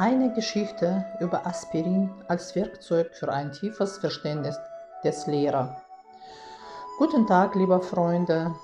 [0.00, 4.58] Eine Geschichte über Aspirin als Werkzeug für ein tiefes Verständnis
[5.04, 5.68] des Lehrers.
[6.96, 8.54] Guten Tag, liebe Freunde.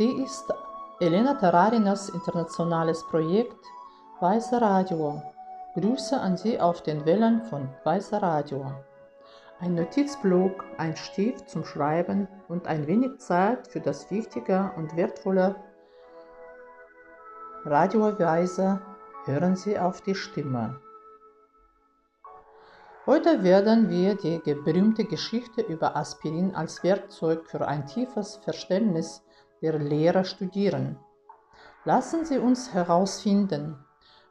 [0.00, 0.52] Die ist
[0.98, 3.54] Elena Tararinas internationales Projekt
[4.18, 5.22] Weiße Radio.
[5.76, 8.66] Grüße an Sie auf den Wellen von Weiße Radio.
[9.60, 15.54] Ein Notizblock, ein Stift zum Schreiben und ein wenig Zeit für das wichtige und wertvolle
[17.64, 18.80] Radioweise
[19.26, 20.80] hören Sie auf die Stimme.
[23.06, 29.22] Heute werden wir die berühmte Geschichte über Aspirin als Werkzeug für ein tiefes Verständnis
[29.60, 30.98] der Lehre studieren.
[31.84, 33.76] Lassen Sie uns herausfinden,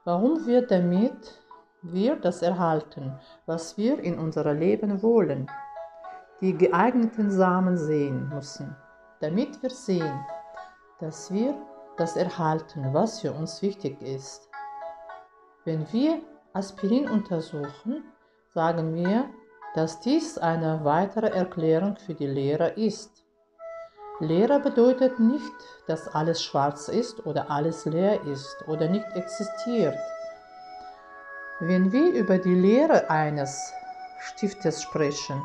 [0.06, 1.40] warum wir damit
[1.82, 5.50] wir das erhalten, was wir in unser Leben wollen,
[6.42, 8.76] die geeigneten Samen sehen müssen,
[9.20, 10.26] damit wir sehen,
[11.00, 11.56] dass wir
[11.98, 14.53] das erhalten, was für uns wichtig ist.
[15.66, 18.04] Wenn wir Aspirin untersuchen,
[18.54, 19.30] sagen wir,
[19.76, 23.24] dass dies eine weitere Erklärung für die Lehre ist.
[24.20, 25.54] Lehre bedeutet nicht,
[25.88, 29.98] dass alles schwarz ist oder alles leer ist oder nicht existiert.
[31.60, 33.74] Wenn wir über die Lehre eines
[34.20, 35.42] Stiftes sprechen,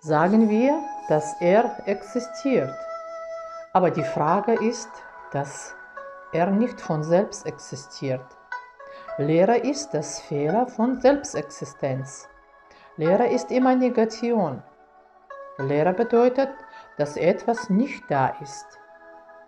[0.00, 2.74] sagen wir, dass er existiert.
[3.72, 4.90] Aber die Frage ist,
[5.32, 5.74] dass
[6.34, 8.26] er nicht von selbst existiert.
[9.16, 12.28] Lehre ist das Fehler von Selbstexistenz.
[12.96, 14.62] Lehre ist immer Negation.
[15.58, 16.50] Lehre bedeutet,
[16.98, 18.66] dass etwas nicht da ist.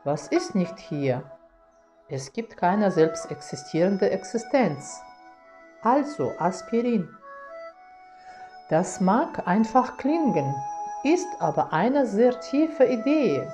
[0.04, 1.22] Was ist nicht hier?
[2.08, 5.02] Es gibt keine selbst existierende Existenz.
[5.82, 7.08] Also Aspirin.
[8.70, 10.54] Das mag einfach klingen,
[11.02, 13.48] ist aber eine sehr tiefe Idee.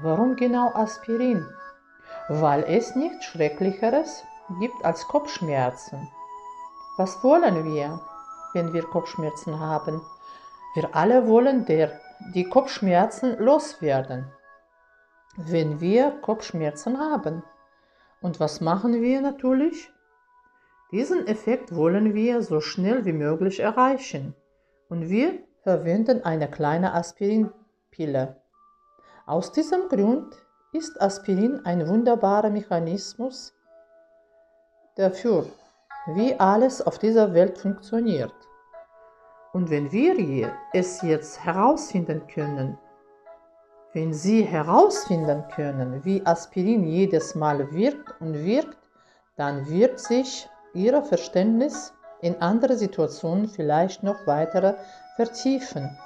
[0.00, 1.44] Warum genau Aspirin?
[2.28, 4.24] Weil es nichts Schrecklicheres
[4.60, 6.08] gibt als Kopfschmerzen.
[6.96, 8.00] Was wollen wir,
[8.52, 10.00] wenn wir Kopfschmerzen haben?
[10.74, 12.00] Wir alle wollen der,
[12.34, 14.30] die Kopfschmerzen loswerden,
[15.36, 17.42] wenn wir Kopfschmerzen haben.
[18.20, 19.90] Und was machen wir natürlich?
[20.92, 24.34] Diesen Effekt wollen wir so schnell wie möglich erreichen.
[24.88, 28.36] Und wir verwenden eine kleine Aspirinpille.
[29.26, 30.36] Aus diesem Grund
[30.72, 33.52] ist Aspirin ein wunderbarer Mechanismus
[34.96, 35.44] dafür,
[36.14, 38.32] wie alles auf dieser Welt funktioniert.
[39.52, 42.78] Und wenn wir es jetzt herausfinden können,
[43.92, 48.78] wenn Sie herausfinden können, wie Aspirin jedes Mal wirkt und wirkt,
[49.36, 54.78] dann wird sich Ihr Verständnis in andere Situationen vielleicht noch weiter
[55.16, 55.98] vertiefen.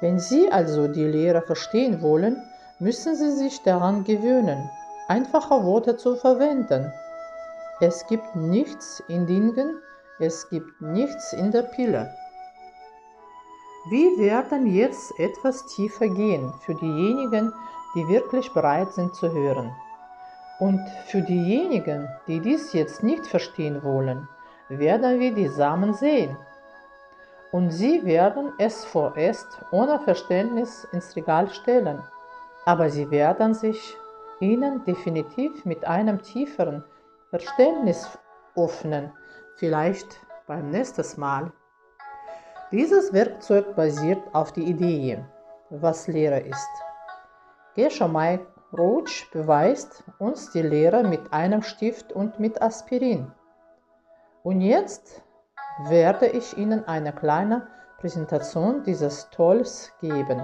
[0.00, 2.42] Wenn Sie also die Lehre verstehen wollen,
[2.78, 4.70] müssen Sie sich daran gewöhnen,
[5.08, 6.92] einfache Worte zu verwenden.
[7.80, 9.78] Es gibt nichts in Dingen,
[10.18, 12.12] es gibt nichts in der Pille.
[13.90, 17.52] Wir werden jetzt etwas tiefer gehen für diejenigen,
[17.94, 19.70] die wirklich bereit sind zu hören.
[20.58, 24.28] Und für diejenigen, die dies jetzt nicht verstehen wollen,
[24.68, 26.36] werden wir die Samen sehen
[27.54, 32.02] und sie werden es vorerst ohne Verständnis ins Regal stellen,
[32.64, 33.96] aber sie werden sich
[34.40, 36.84] ihnen definitiv mit einem tieferen
[37.30, 38.18] Verständnis
[38.56, 39.12] öffnen,
[39.56, 40.06] vielleicht
[40.46, 41.52] beim nächsten Mal.
[42.70, 45.24] Dieses Werkzeug basiert auf die Idee,
[45.70, 46.70] was Lehre ist.
[47.74, 53.30] Gesha Mike Roach beweist uns die Lehre mit einem Stift und mit Aspirin.
[54.42, 55.22] Und jetzt
[55.88, 60.42] werde ich Ihnen eine kleine Präsentation dieses Tolls geben.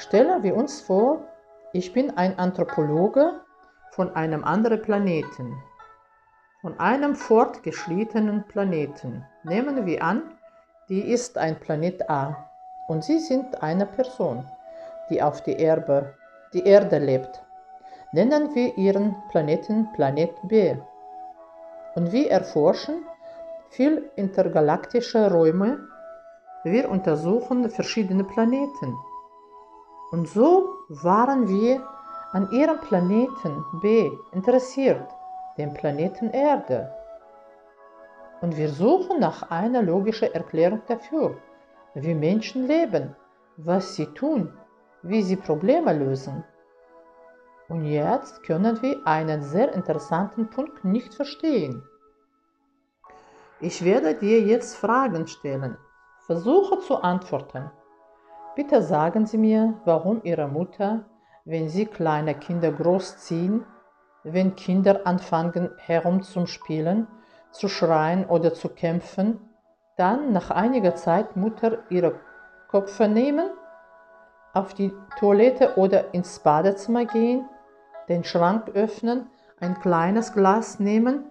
[0.00, 1.28] Stellen wir uns vor,
[1.74, 3.42] ich bin ein Anthropologe
[3.90, 5.62] von einem anderen Planeten,
[6.62, 9.26] von einem fortgeschrittenen Planeten.
[9.44, 10.22] Nehmen wir an,
[10.88, 12.48] die ist ein Planet A
[12.88, 14.50] und Sie sind eine Person,
[15.10, 16.14] die auf die Erde,
[16.54, 17.42] die Erde lebt.
[18.12, 20.76] Nennen wir Ihren Planeten Planet B.
[21.94, 23.04] Und wir erforschen
[23.68, 25.78] viel intergalaktische Räume.
[26.64, 28.96] Wir untersuchen verschiedene Planeten.
[30.10, 31.86] Und so waren wir
[32.32, 35.08] an ihrem Planeten B interessiert,
[35.56, 36.92] dem Planeten Erde.
[38.40, 41.36] Und wir suchen nach einer logischen Erklärung dafür,
[41.94, 43.14] wie Menschen leben,
[43.56, 44.52] was sie tun,
[45.02, 46.44] wie sie Probleme lösen.
[47.68, 51.84] Und jetzt können wir einen sehr interessanten Punkt nicht verstehen.
[53.60, 55.76] Ich werde dir jetzt Fragen stellen.
[56.26, 57.70] Versuche zu antworten.
[58.62, 61.06] Bitte sagen Sie mir, warum Ihre Mutter,
[61.46, 63.64] wenn Sie kleine Kinder großziehen,
[64.22, 67.06] wenn Kinder anfangen herumzuspielen,
[67.52, 69.40] zu schreien oder zu kämpfen,
[69.96, 72.20] dann nach einiger Zeit Mutter ihre
[72.68, 73.48] Köpfe nehmen,
[74.52, 77.48] auf die Toilette oder ins Badezimmer gehen,
[78.10, 81.30] den Schrank öffnen, ein kleines Glas nehmen,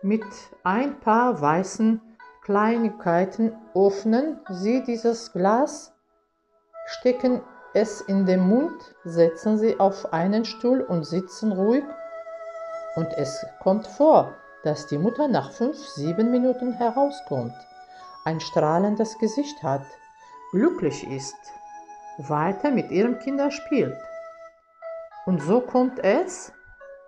[0.00, 0.24] mit
[0.62, 2.00] ein paar weißen
[2.42, 5.93] Kleinigkeiten öffnen Sie dieses Glas,
[6.86, 7.42] stecken
[7.72, 11.84] es in den Mund, setzen Sie auf einen Stuhl und sitzen ruhig.
[12.94, 17.54] Und es kommt vor, dass die Mutter nach fünf, sieben Minuten herauskommt,
[18.24, 19.84] ein strahlendes Gesicht hat,
[20.52, 21.36] glücklich ist,
[22.18, 23.98] weiter mit ihren Kindern spielt.
[25.26, 26.52] Und so kommt es,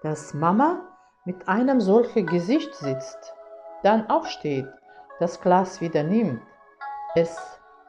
[0.03, 0.81] dass Mama
[1.25, 3.35] mit einem solchen Gesicht sitzt,
[3.83, 4.69] dann aufsteht,
[5.21, 6.43] das Glas wieder nimmt,
[7.15, 7.37] es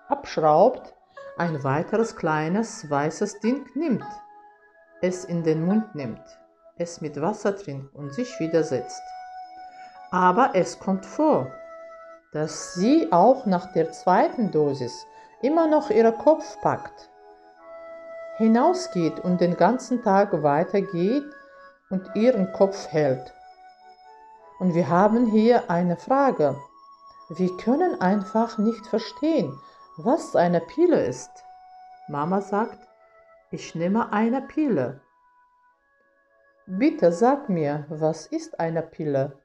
[0.08, 0.94] abschraubt,
[1.38, 4.06] ein weiteres kleines weißes Ding nimmt,
[5.02, 6.24] es in den Mund nimmt,
[6.78, 9.02] es mit Wasser trinkt und sich wieder setzt.
[10.12, 11.52] Aber es kommt vor,
[12.32, 15.06] dass sie auch nach der zweiten Dosis
[15.42, 17.10] immer noch ihren Kopf packt,
[18.38, 21.26] hinausgeht und den ganzen Tag weitergeht
[21.90, 23.34] und ihren Kopf hält.
[24.60, 26.58] Und wir haben hier eine Frage.
[27.30, 29.54] Wir können einfach nicht verstehen,
[29.98, 31.44] was eine Pille ist.
[32.08, 32.88] Mama sagt,
[33.50, 35.02] ich nehme eine Pille.
[36.68, 39.40] Bitte sag mir, was ist eine Pille?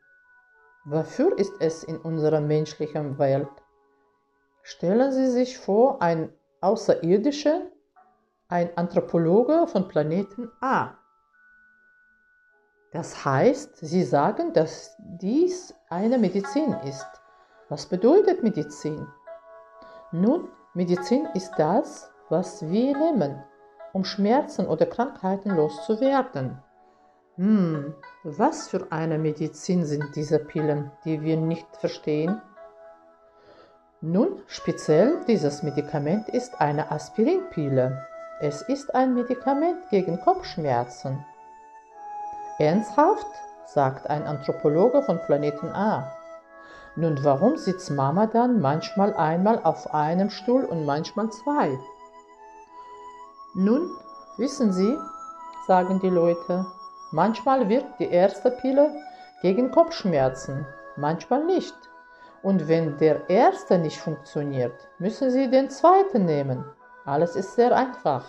[0.84, 3.48] Wofür ist es in unserer menschlichen Welt?
[4.62, 7.62] Stellen Sie sich vor, ein Außerirdischer,
[8.48, 10.94] ein Anthropologe von Planeten A.
[12.92, 17.08] Das heißt, Sie sagen, dass dies eine Medizin ist.
[17.68, 19.06] Was bedeutet Medizin?
[20.12, 23.42] Nun, Medizin ist das, was wir nehmen,
[23.94, 26.58] um Schmerzen oder Krankheiten loszuwerden.
[27.36, 32.42] Hm, was für eine Medizin sind diese Pillen, die wir nicht verstehen?
[34.02, 38.06] Nun, speziell dieses Medikament ist eine Aspirinpille.
[38.40, 41.24] Es ist ein Medikament gegen Kopfschmerzen.
[42.58, 43.26] Ernsthaft?
[43.64, 46.12] sagt ein Anthropologe von Planeten A.
[46.96, 51.78] Nun, warum sitzt Mama dann manchmal einmal auf einem Stuhl und manchmal zwei?
[53.54, 53.90] Nun,
[54.36, 54.98] wissen Sie,
[55.66, 56.66] sagen die Leute,
[57.14, 58.90] Manchmal wirkt die erste Pille
[59.42, 60.66] gegen Kopfschmerzen,
[60.96, 61.76] manchmal nicht.
[62.42, 66.64] Und wenn der erste nicht funktioniert, müssen Sie den zweiten nehmen.
[67.04, 68.24] Alles ist sehr einfach.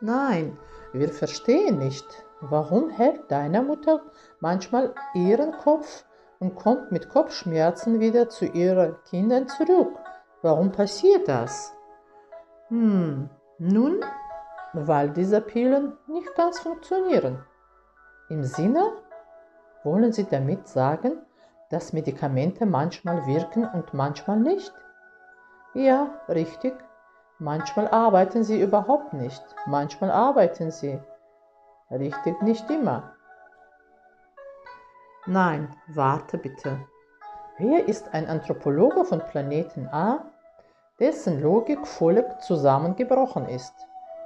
[0.00, 0.58] Nein,
[0.94, 2.06] wir verstehen nicht,
[2.40, 4.00] warum hält deine Mutter
[4.40, 6.06] manchmal ihren Kopf
[6.40, 9.96] und kommt mit Kopfschmerzen wieder zu ihren Kindern zurück.
[10.42, 11.72] Warum passiert das?
[12.68, 14.00] Hm, nun
[14.72, 17.44] weil diese Pillen nicht ganz funktionieren.
[18.28, 18.92] Im Sinne,
[19.82, 21.18] wollen Sie damit sagen,
[21.70, 24.72] dass Medikamente manchmal wirken und manchmal nicht?
[25.74, 26.74] Ja, richtig.
[27.38, 31.00] Manchmal arbeiten sie überhaupt nicht, manchmal arbeiten sie.
[31.90, 33.14] Richtig, nicht immer.
[35.26, 36.80] Nein, warte bitte.
[37.58, 40.24] Wer ist ein Anthropologe von Planeten A,
[40.98, 43.74] dessen Logik völlig zusammengebrochen ist?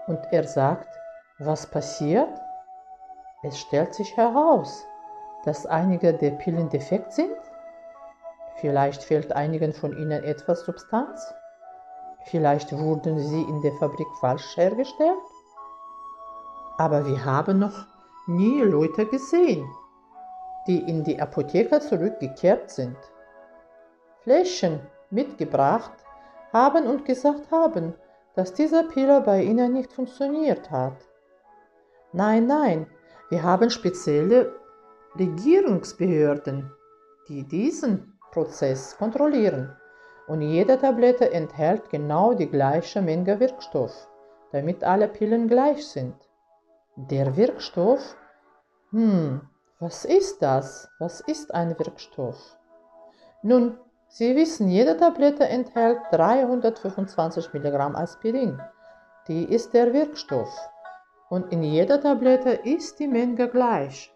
[0.06, 0.88] Und er sagt,
[1.40, 2.30] was passiert?
[3.42, 4.86] Es stellt sich heraus,
[5.44, 7.36] dass einige der Pillen defekt sind.
[8.56, 11.34] Vielleicht fehlt einigen von ihnen etwas Substanz.
[12.26, 15.18] Vielleicht wurden sie in der Fabrik falsch hergestellt.
[16.78, 17.84] Aber wir haben noch
[18.26, 19.68] nie Leute gesehen,
[20.66, 22.96] die in die Apotheke zurückgekehrt sind,
[24.22, 24.80] Fläschchen
[25.10, 25.92] mitgebracht
[26.52, 27.94] haben und gesagt haben,
[28.34, 30.96] dass diese Pille bei Ihnen nicht funktioniert hat.
[32.12, 32.86] Nein, nein,
[33.28, 34.54] wir haben spezielle
[35.18, 36.72] Regierungsbehörden,
[37.28, 39.76] die diesen Prozess kontrollieren.
[40.26, 44.08] Und jede Tablette enthält genau die gleiche Menge Wirkstoff,
[44.52, 46.14] damit alle Pillen gleich sind.
[46.96, 48.16] Der Wirkstoff?
[48.90, 49.42] Hm,
[49.80, 50.88] was ist das?
[50.98, 52.56] Was ist ein Wirkstoff?
[53.42, 53.78] Nun,
[54.08, 58.62] Sie wissen, jede Tablette enthält 325 mg Aspirin.
[59.26, 60.56] Die ist der Wirkstoff.
[61.30, 64.14] Und in jeder Tablette ist die Menge gleich.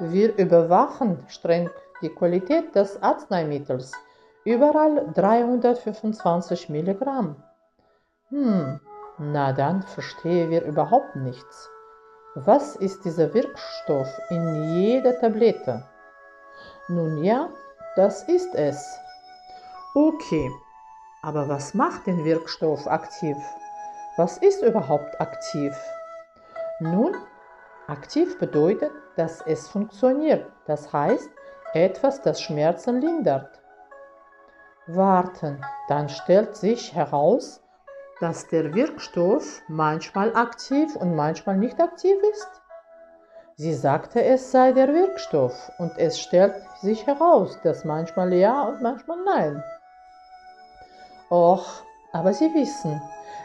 [0.00, 1.70] Wir überwachen streng
[2.02, 3.92] die Qualität des Arzneimittels.
[4.44, 7.36] Überall 325 mg.
[8.30, 8.80] Hm,
[9.18, 11.70] na dann verstehen wir überhaupt nichts.
[12.34, 15.84] Was ist dieser Wirkstoff in jeder Tablette?
[16.88, 17.48] Nun ja,
[17.96, 18.98] das ist es.
[19.94, 20.50] Okay,
[21.22, 23.36] aber was macht den Wirkstoff aktiv?
[24.16, 25.72] Was ist überhaupt aktiv?
[26.80, 27.14] Nun,
[27.86, 31.28] Aktiv bedeutet, dass es funktioniert, das heißt
[31.74, 33.60] etwas, das Schmerzen lindert.
[34.86, 37.62] Warten, dann stellt sich heraus,
[38.24, 42.48] dass der Wirkstoff manchmal aktiv und manchmal nicht aktiv ist.
[43.56, 48.80] Sie sagte, es sei der Wirkstoff und es stellt sich heraus, dass manchmal ja und
[48.80, 49.62] manchmal nein.
[51.30, 51.66] Och,
[52.14, 52.98] aber Sie wissen,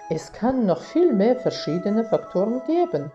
[0.09, 3.11] es kann noch viel mehr verschiedene Faktoren geben.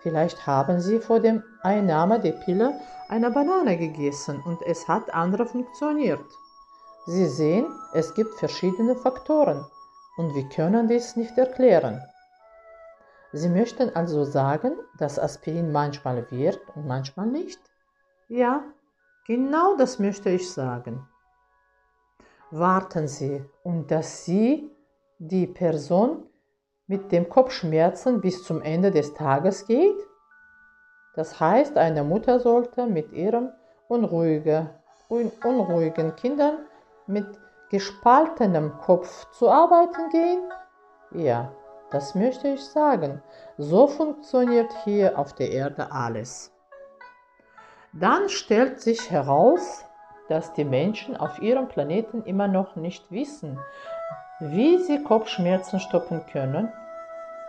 [0.00, 5.46] Vielleicht haben Sie vor dem Einnahme der Pille eine Banane gegessen und es hat andere
[5.46, 6.26] funktioniert.
[7.06, 9.64] Sie sehen, es gibt verschiedene Faktoren
[10.16, 12.02] und wir können dies nicht erklären.
[13.32, 17.60] Sie möchten also sagen, dass Aspirin manchmal wirkt und manchmal nicht?
[18.28, 18.64] Ja,
[19.26, 21.06] genau das möchte ich sagen.
[22.50, 24.70] Warten Sie und dass Sie
[25.18, 26.24] die Person
[26.86, 29.98] mit dem Kopfschmerzen bis zum Ende des Tages geht?
[31.14, 33.52] Das heißt, eine Mutter sollte mit ihren
[33.88, 34.70] unruhige,
[35.08, 36.58] un, unruhigen Kindern
[37.06, 37.26] mit
[37.70, 40.42] gespaltenem Kopf zu arbeiten gehen?
[41.12, 41.52] Ja,
[41.90, 43.22] das möchte ich sagen.
[43.58, 46.52] So funktioniert hier auf der Erde alles.
[47.92, 49.84] Dann stellt sich heraus,
[50.28, 53.58] dass die Menschen auf ihrem Planeten immer noch nicht wissen,
[54.40, 56.70] wie sie Kopfschmerzen stoppen können?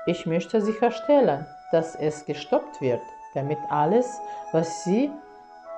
[0.05, 3.01] Ich möchte sicherstellen, dass es gestoppt wird,
[3.33, 4.21] damit alles,
[4.53, 5.11] was sie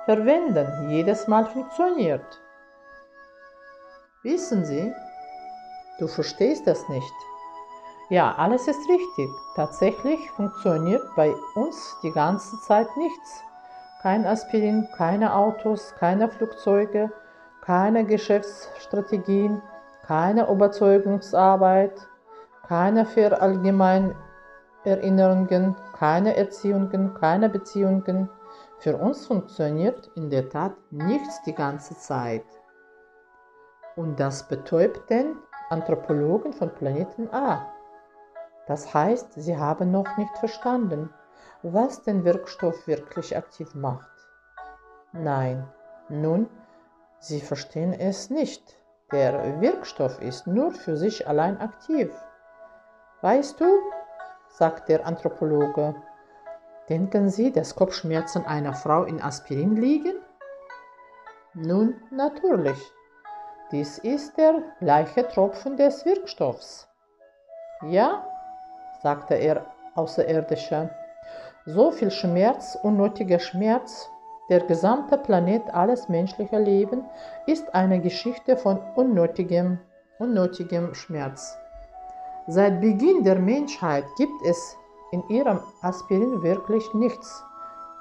[0.04, 2.40] verwenden, jedes Mal funktioniert.
[4.22, 4.92] Wissen Sie?
[5.98, 7.14] Du verstehst das nicht.
[8.10, 9.30] Ja, alles ist richtig.
[9.56, 13.42] Tatsächlich funktioniert bei uns die ganze Zeit nichts.
[14.02, 17.10] Kein Aspirin, keine Autos, keine Flugzeuge,
[17.62, 19.62] keine Geschäftsstrategien,
[20.06, 22.06] keine Überzeugungsarbeit,
[22.68, 28.28] keine Verallgemeinerinnerungen, keine Erziehungen, keine Beziehungen.
[28.80, 32.44] Für uns funktioniert in der Tat nichts die ganze Zeit.
[33.96, 35.36] Und das betäubt den
[35.68, 37.66] Anthropologen von Planeten A.
[38.66, 41.12] Das heißt, sie haben noch nicht verstanden,
[41.62, 44.08] was den Wirkstoff wirklich aktiv macht.
[45.12, 45.66] Nein,
[46.08, 46.48] nun,
[47.18, 48.76] sie verstehen es nicht.
[49.12, 52.12] Der Wirkstoff ist nur für sich allein aktiv.
[53.22, 53.66] Weißt du,
[54.48, 55.96] sagt der Anthropologe,
[56.88, 60.16] denken Sie, dass Kopfschmerzen einer Frau in Aspirin liegen?
[61.54, 62.80] Nun, natürlich.
[63.72, 66.88] Dies ist der gleiche Tropfen des Wirkstoffs.
[67.82, 68.26] Ja,
[69.00, 70.90] sagte er Außerirdischer.
[71.66, 74.10] So viel Schmerz, unnötiger Schmerz,
[74.48, 77.04] der gesamte Planet, alles menschliche Leben
[77.46, 79.78] ist eine Geschichte von unnötigem,
[80.18, 81.56] unnötigem Schmerz.
[82.48, 84.76] Seit Beginn der Menschheit gibt es
[85.12, 87.44] in ihrem Aspirin wirklich nichts,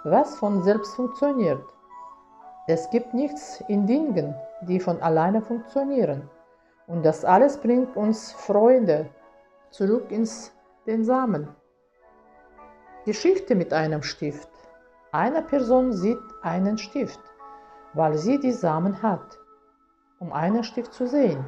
[0.03, 1.61] was von selbst funktioniert.
[2.65, 6.29] Es gibt nichts in Dingen, die von alleine funktionieren.
[6.87, 9.09] Und das alles bringt uns Freunde
[9.69, 10.51] zurück ins
[10.85, 11.47] den Samen.
[13.05, 14.49] Geschichte mit einem Stift.
[15.11, 17.19] Eine Person sieht einen Stift,
[17.93, 19.37] weil sie die Samen hat,
[20.19, 21.45] um einen Stift zu sehen.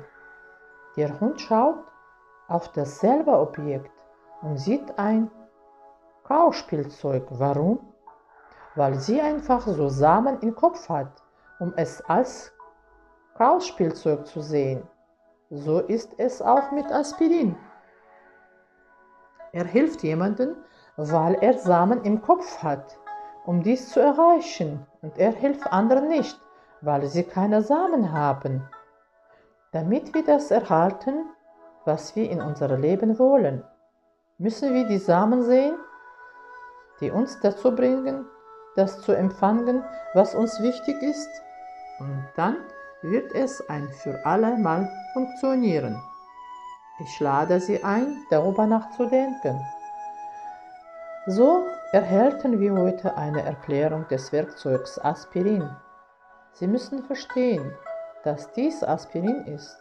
[0.96, 1.84] Der Hund schaut
[2.48, 3.92] auf dasselbe Objekt
[4.42, 5.30] und sieht ein
[6.24, 7.26] Kauspielzeug.
[7.30, 7.80] Warum?
[8.76, 11.22] Weil sie einfach so Samen im Kopf hat,
[11.60, 12.54] um es als
[13.36, 14.88] Kauspielzeug zu sehen.
[15.50, 17.58] So ist es auch mit Aspirin.
[19.52, 20.56] Er hilft jemandem,
[20.98, 22.98] weil er Samen im Kopf hat
[23.46, 26.40] um dies zu erreichen, und er hilft anderen nicht,
[26.82, 28.68] weil sie keine Samen haben.
[29.72, 31.26] Damit wir das erhalten,
[31.86, 33.64] was wir in unserem Leben wollen,
[34.38, 35.76] müssen wir die Samen sehen,
[37.00, 38.26] die uns dazu bringen,
[38.76, 39.84] das zu empfangen,
[40.14, 41.30] was uns wichtig ist,
[42.00, 42.58] und dann
[43.02, 46.02] wird es ein für alle Mal funktionieren.
[47.00, 49.60] Ich lade Sie ein, darüber nachzudenken.
[51.26, 55.70] So erhalten wir heute eine Erklärung des Werkzeugs Aspirin.
[56.54, 57.74] Sie müssen verstehen,
[58.24, 59.78] dass dies Aspirin ist,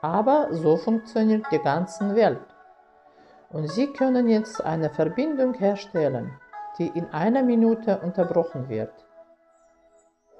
[0.00, 2.46] aber so funktioniert die ganze Welt.
[3.50, 6.32] Und Sie können jetzt eine Verbindung herstellen,
[6.78, 8.92] die in einer Minute unterbrochen wird.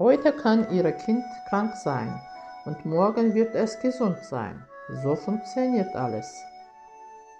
[0.02, 2.20] Heute kann Ihr Kind krank sein
[2.64, 4.66] und morgen wird es gesund sein.
[5.04, 6.42] So funktioniert alles.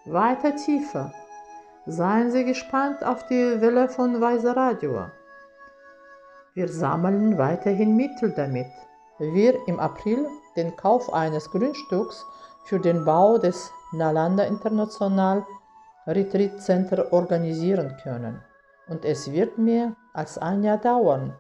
[0.05, 1.13] Weiter tiefer
[1.87, 5.07] Seien Sie gespannt auf die Welle von Weise Radio.
[6.55, 8.71] Wir sammeln weiterhin Mittel damit.
[9.19, 12.25] Wir im April den Kauf eines Grundstücks
[12.67, 15.45] für den Bau des Nalanda International
[16.07, 18.41] Retreat Center organisieren können.
[18.87, 21.37] und es wird mehr als ein Jahr dauern.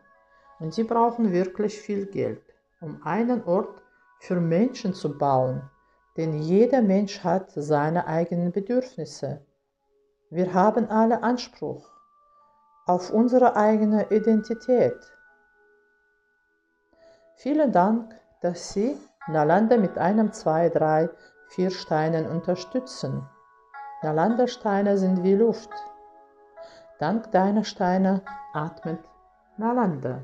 [0.62, 2.40] Und sie brauchen wirklich viel Geld,
[2.80, 3.82] um einen Ort
[4.20, 5.68] für Menschen zu bauen,
[6.16, 9.44] denn jeder Mensch hat seine eigenen Bedürfnisse.
[10.30, 11.90] Wir haben alle Anspruch
[12.86, 14.96] auf unsere eigene Identität.
[17.34, 21.10] Vielen Dank, dass Sie Nalanda mit einem, zwei, drei,
[21.48, 23.28] vier Steinen unterstützen.
[24.04, 25.70] Nalanda-Steine sind wie Luft.
[27.00, 29.00] Dank deiner Steine atmet
[29.56, 30.22] Nalanda.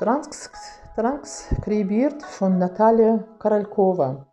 [0.00, 0.50] Trans
[0.94, 4.24] transkribiert von Natalia Karalkova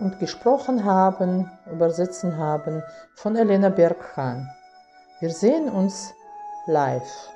[0.00, 2.82] und gesprochen haben, übersetzen haben
[3.14, 4.50] von Elena Berghan.
[5.20, 6.12] Wir sehen uns
[6.66, 7.33] live.